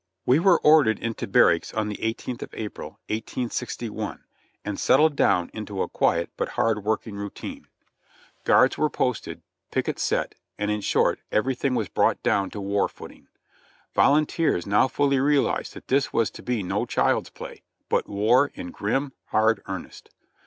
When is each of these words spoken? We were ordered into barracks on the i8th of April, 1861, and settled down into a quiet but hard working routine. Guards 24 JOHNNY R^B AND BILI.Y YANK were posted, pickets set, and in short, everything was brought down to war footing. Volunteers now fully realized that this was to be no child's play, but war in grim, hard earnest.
We 0.25 0.39
were 0.39 0.59
ordered 0.61 0.97
into 0.97 1.27
barracks 1.27 1.75
on 1.75 1.87
the 1.87 1.97
i8th 1.97 2.41
of 2.41 2.55
April, 2.55 2.93
1861, 3.09 4.23
and 4.65 4.79
settled 4.79 5.15
down 5.15 5.51
into 5.53 5.83
a 5.83 5.87
quiet 5.89 6.31
but 6.37 6.49
hard 6.57 6.83
working 6.83 7.17
routine. 7.17 7.67
Guards 8.43 8.73
24 8.73 8.73
JOHNNY 8.73 8.73
R^B 8.73 8.73
AND 8.73 8.73
BILI.Y 8.73 8.73
YANK 8.73 8.77
were 8.81 8.89
posted, 8.89 9.41
pickets 9.85 10.01
set, 10.01 10.35
and 10.57 10.71
in 10.71 10.81
short, 10.81 11.19
everything 11.31 11.75
was 11.75 11.89
brought 11.89 12.23
down 12.23 12.49
to 12.49 12.59
war 12.59 12.87
footing. 12.89 13.27
Volunteers 13.93 14.65
now 14.65 14.87
fully 14.87 15.19
realized 15.19 15.75
that 15.75 15.87
this 15.87 16.11
was 16.11 16.31
to 16.31 16.41
be 16.41 16.63
no 16.63 16.87
child's 16.87 17.29
play, 17.29 17.61
but 17.87 18.09
war 18.09 18.49
in 18.55 18.71
grim, 18.71 19.13
hard 19.25 19.61
earnest. 19.67 20.09